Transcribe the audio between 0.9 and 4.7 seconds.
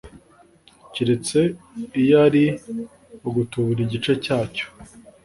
keretse iyo ari ugutubura igice cyacyo